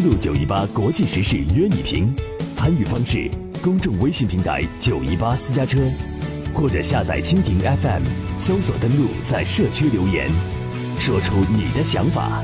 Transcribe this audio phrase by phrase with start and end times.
[0.00, 2.10] 登录九一八国际时事约你评，
[2.56, 3.30] 参与方式：
[3.62, 5.78] 公众微信平台九一八私家车，
[6.54, 8.02] 或者下载蜻蜓 FM，
[8.38, 10.26] 搜索登录在社区留言，
[10.98, 12.42] 说出你的想法。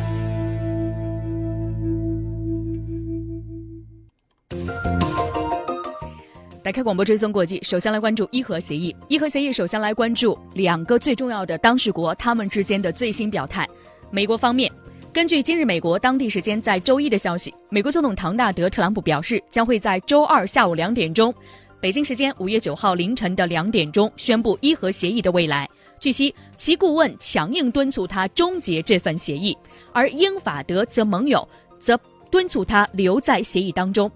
[6.63, 8.95] 打开广播追踪国际，首先来关注伊核协议。
[9.09, 13.67] 伊核协议首先来关注两个最重要的当事国他们之间的最新表态。
[14.11, 14.71] 美国方面，
[15.17, 21.35] 根据今日美国当地时间在周一的消息，美国总统唐纳德·特朗普表示，将会在周二下午两点钟，
[21.81, 25.67] 北京时间五月九号凌晨的两点钟宣布伊核协议的未来。
[25.99, 29.57] 据悉，其顾问强硬敦促他终结这份协议，
[29.91, 31.49] 而英法德则盟友
[31.79, 31.99] 则
[32.31, 34.13] 敦促他留在协议当中。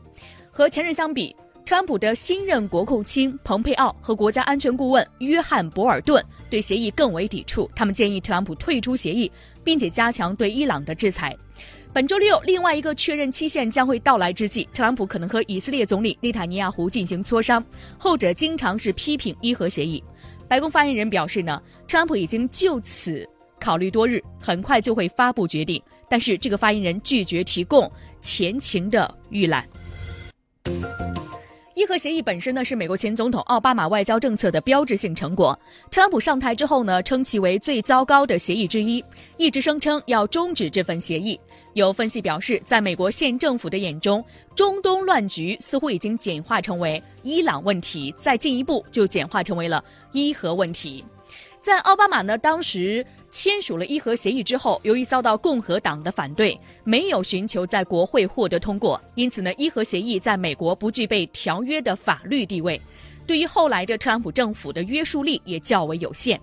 [0.50, 1.34] 和前任相比。
[1.62, 9.30] 特朗普的新任国控卿蓬佩奥和国家安全顾问约翰·博尔顿对协议更为抵触，他们建议特朗普退出协议，
[9.64, 11.36] 并且加强对伊朗的制裁。
[11.92, 17.64] 本周六，另外一个确认期限将会到来之际，特朗普可能和以色列总理内塔尼亚胡进行磋商，
[17.98, 20.02] 后者经常是批评伊核协议。
[20.46, 29.66] 白宫发言人表示呢，特朗普已经就此考虑多日，很快就会发布决定，但是这个发言人拒绝提供前情的预览。
[31.80, 35.58] 伊核协议本身呢是美国前总统奥巴马外交政策的标志性成果。
[35.90, 39.02] 特朗普上台之后呢，称其为最糟糕的协议之一，
[39.38, 41.40] 一直声称要终止这份协议。
[41.72, 44.22] 有分析表示，在美国现政府的眼中，
[44.54, 51.02] 中东乱局似乎已经简化成为伊朗问题，再进一步就简化成为了伊核问题。
[51.60, 53.06] 在奥巴马呢当时。
[53.32, 62.82] 签署了伊核协议之后，由于遭到共和党的反对，没有寻求在国会获得通过，因此呢，伊核协议在美国不具备条约的法律地位，
[63.28, 66.40] 对于后来的特朗普政府的约束力也较为有限。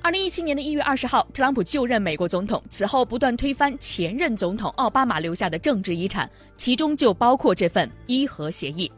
[0.00, 8.90] 二零一七年的一月二十号，特朗普就任美国总统，此后不断推翻前任总统奥巴马留下的政治遗产，其中就包括这份伊核协议。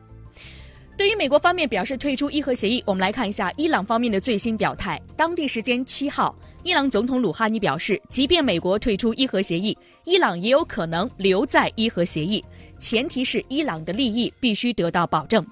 [0.99, 5.01] 对于美国方面表示退出伊核协议，我们来看一下伊朗方面的最新表态。
[5.17, 6.35] 当地时间七号。
[6.65, 12.45] 伊朗总统鲁哈尼表示，即便美国退出伊核协议，伊朗也有可能留在伊核协议，
[12.79, 15.47] 前提是伊朗的利益必须得到保证。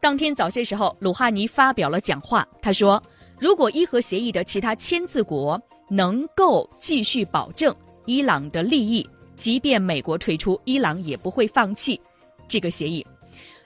[0.00, 3.02] 当天早些时候，鲁哈尼发表了讲话，他说
[3.40, 7.74] ：“如果伊核协议的其他签字国能够继续保证
[8.04, 11.98] 伊朗的利益，即便美国退出，伊朗也不会放弃
[12.46, 13.04] 这个协议。”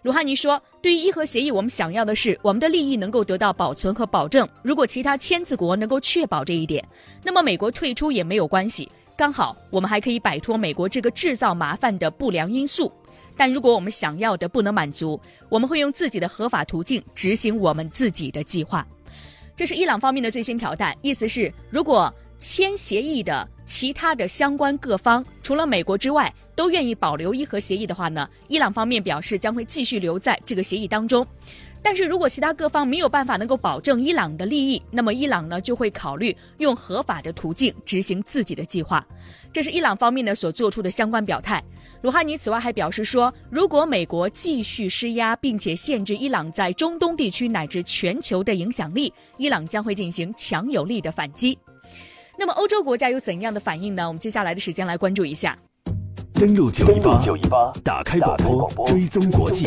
[0.05, 4.47] 鲁哈尼说：“对于伊核协议，我们想要的是我们的利益能够得到保存和保证。
[4.63, 6.87] 如果其他签字国能够确保这一点，
[7.23, 8.87] 那么美国退出也没有关系。
[9.17, 12.93] 刚好我们还可以摆脱美国这个制造麻烦的不良因素。
[13.35, 18.87] 但如果我们想要的不能满足，我们会用自己的合法途径执行我们自己的计划。”
[19.57, 26.33] 这是伊朗方面的最新表态，意思是如果签协议的其他的相关各方除了美国之外。
[26.57, 31.27] 都愿意保留伊核协议的话呢，伊朗方面表示将会继续留在这个协议当中。
[31.83, 39.05] 但是如果其他各方没有办法能够保证伊朗的利益，那么伊朗呢就会考虑用合法的途径执行自己的计划。
[39.53, 41.61] 这是伊朗方面呢所做出的相关表态。
[42.03, 51.59] 鲁哈尼此外还表示说，如果美国继续施压，并且限制伊朗在中东地区乃至全球的影响力，伊朗将会进行强有力的反击。
[52.37, 54.07] 那么欧洲国家有怎样的反应呢？
[54.07, 55.57] 我们接下来的时间来关注一下。
[56.35, 59.67] 登录九一八，打开广播，追踪国际。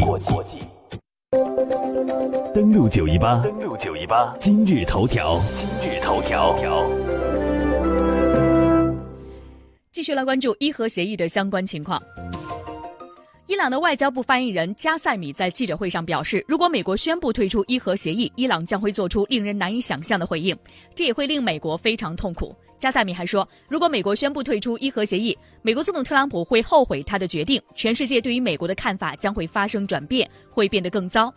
[2.54, 6.56] 登录九一八，登录九一八，今日头条，今日头条。
[9.92, 12.02] 继续来关注伊核协议的相关情况。
[13.48, 20.54] 伊朗的外交部发言人加塞米在记者会上表示，如果美国宣布退出伊核协议，伊朗将会做出令人难以想象的回应，
[20.94, 22.54] 这也会令美国非常痛苦。
[22.78, 31.34] 加塞米还说，如果美国宣布退出伊核协议，美国总统特朗普会后悔他的决定，全世界对于美国的看法将会发生转变，会变得更糟。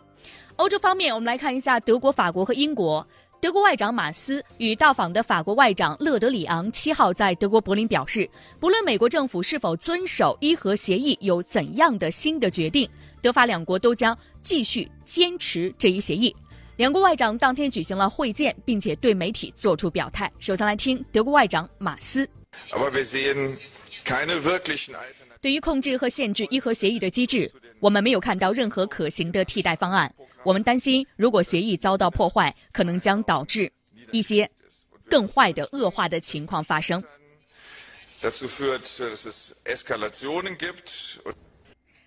[0.57, 3.07] 欧洲方面，我们来看一下德国、法国和英国。
[3.41, 8.29] 德国外长马斯与到访的法国外长勒德里昂七号在德国柏林表示，
[8.59, 12.87] 不论美国政府是否遵守伊核协议，有怎样的新的决定，
[13.19, 16.35] 德法两国都将继续坚持这一协议。
[16.75, 20.31] 两国外长当天举行了会见，并且对媒体做出表态。
[20.37, 22.29] 首先来听德国外长马斯。
[25.41, 30.13] 对于控制和限制伊核协议的机制，我们没有看到任何可行的替代方案。
[30.43, 33.71] 我们担心，如果协议遭到破坏，可能将导致
[34.11, 34.49] 一些
[35.09, 37.03] 更坏的恶化的情况发生。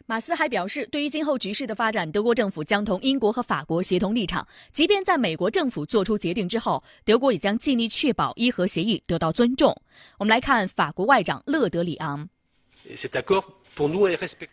[0.07, 4.47] 马斯还表示，对于今后局势的发展，德国政府将同英国和法国协同立场。
[4.71, 9.75] 即便在美国政府做出决定之后，德国也将尽力确保伊核协议得到尊重。
[10.19, 12.29] 我们来看法国外长勒德里昂。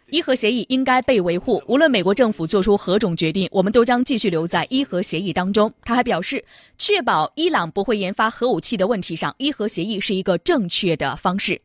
[0.09, 5.71] 伊核协议应该被维护，无论美国政府做出何种决定，我们都将继续留在伊核协议当中。
[5.83, 6.43] 他还表示，
[6.77, 11.61] 确保伊朗不会研发核武器的问题上，伊核协议是一个正确的方式。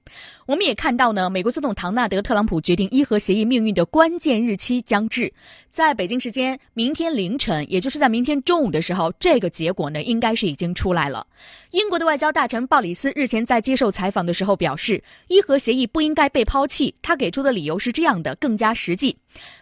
[0.46, 5.32] 我们也看到呢，美国总统唐纳德·特朗普决定伊核协议命运的关键日期将至，
[5.68, 11.26] 在北京时间明天凌晨，也就是在明天中午的时候，这个结果呢应该是已经出来了。
[11.72, 16.94] 英国的外交大臣鲍里斯日前在接受采访的时候表示，伊核协议不应该被抛弃。
[17.02, 19.16] 他给出的的理由是这样的，更加实际。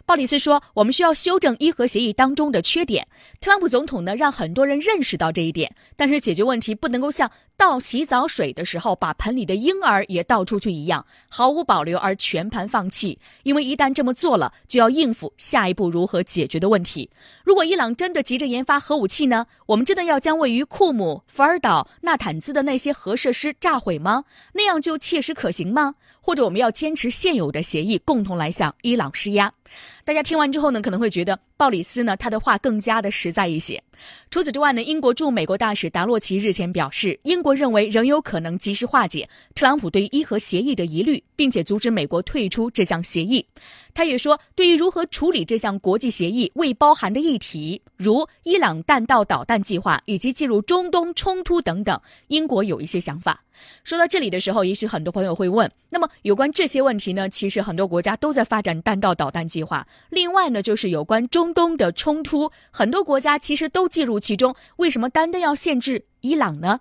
[0.07, 3.07] 鲍里斯说：“我们需要修正伊核协议当中的缺点。”
[3.41, 5.75] 特朗普总统呢，让很多人认识到这一点。
[5.97, 13.19] 但是解决问题不能够像倒洗澡水的时候把盆里的婴儿也倒出去一样，毫无保留而全盘放弃。
[13.43, 17.11] 因为一旦这么做了，就要应付下一步如何解决的问题。
[17.45, 19.47] 如果伊朗真的急着研发核武器呢？
[19.67, 24.25] 我们真的要将位于库姆、福尔岛、纳坦兹的那些核设施炸毁吗？
[24.53, 25.95] 那样就切实可行吗？
[26.21, 29.53] 或者我们要坚持现有的协议，共同来向伊朗施压？
[30.05, 33.83] 大家听完之后呢，可能会觉得鲍里斯呢他的话更加的实在一些。
[34.29, 43.47] 除此之外呢，英国驻美国大使达洛奇日前表示，英国认为仍有可能及时化解特朗普对伊核协议的疑虑，并且阻止美国退出这项协议。
[43.95, 53.45] 他也说，对于如何处理这项国际协议未包含的议题，如伊朗弹道导弹计划以及进入中东冲突等等，英国有一些想法。
[53.85, 57.29] 说到这里的时候，也许很多朋友会问，那么有关这些问题呢？
[57.29, 59.87] 其实很多国家都在发展弹道导弹计划。
[60.11, 64.57] 另外呢，就是有关中中东的冲突，很多国家其实都介入其中。
[64.77, 66.81] 为什么单单要限制伊朗呢？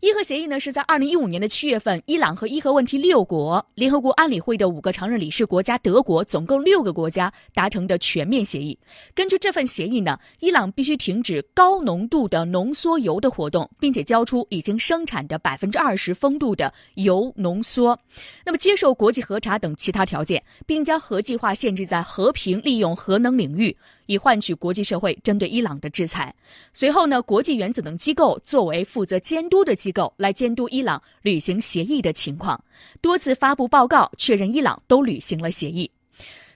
[0.00, 8.78] 伊核协议呢，是在二零一五年的七月份，伊朗和伊核问题六国联合国安理会的五个常任理事国家德国，总共六个国家达成的全面协议。
[9.12, 17.98] 根据这份协议呢，伊朗必须停止高浓度的浓缩铀的活动，并且交出已经生产的百分之二十风度的铀浓缩。
[18.46, 23.76] 那么，接受国际核查等其他条件，并将核计划限制在和平利用核能领域。
[24.08, 26.34] 以换取国际社会针对伊朗的制裁。
[26.72, 32.64] 随后呢，国际原子能机构作为负责监督的机构，来监督伊朗履行协议的情况，
[33.00, 35.90] 多次发布报告确认伊朗都履行了协议。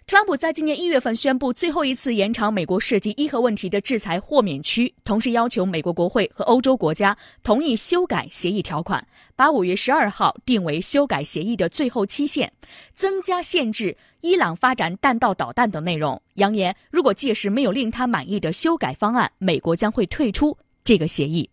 [0.07, 9.07] 特朗普在今年一月份宣布最后一次延长美国涉及伊核问题的制裁豁免区，同时要求美国国会和欧洲国家同意修改协议条款，
[9.37, 12.53] 把五月十二号定为修改协议的最后期限，
[12.93, 16.21] 增加限制伊朗发展弹道导弹等内容。
[16.35, 21.49] 扬言，如果届时没有令他满意的修改方案，美国将会退出这个协议。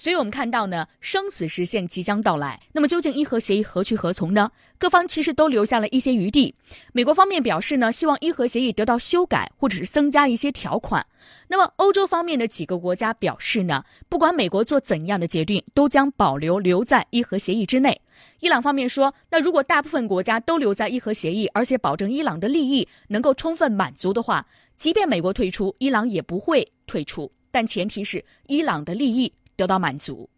[0.00, 2.58] 所以我们看到呢，生死时线即将到来。
[2.72, 4.50] 那么究竟伊核协议何去何从呢？
[4.78, 6.54] 各方其实都留下了一些余地。
[6.94, 11.06] 美国方面表示呢，希望伊核协议得到修改，或者是增加一些条款。
[11.48, 18.00] 那么欧洲方面的几个国家表示呢，不管美国做怎样的决定，都将保留留在伊核协议之内。
[18.38, 24.46] 伊朗方面说，那如果大部分国家都留在伊核协议，而且保证伊朗的利益能够充分满足的话，
[24.78, 27.30] 即便美国退出，伊朗也不会退出。
[27.50, 29.30] 但前提是伊朗的利益。
[29.60, 30.30] 得到满足，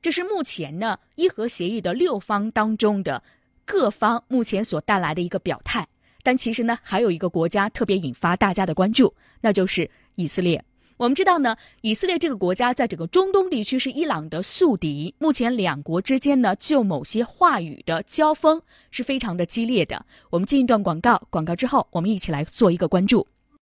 [0.00, 3.20] 这是目前呢伊核协议的六方当中的
[3.64, 5.84] 各方目前所带来的一个表态。
[6.22, 10.64] 但其实呢，还有一个国家特别引发大家的关注，那就是以色列。
[10.96, 20.06] 我们知道呢，以色列这个国家在整个中东地区是伊朗的宿敌，目前两国之间呢就某些话语的交锋是非常的激烈的。
[20.30, 23.26] 我们进一段广告，广告之后我们一起来做一个关注。